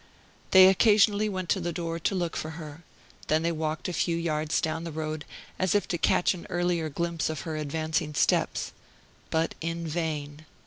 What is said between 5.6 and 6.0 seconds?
if to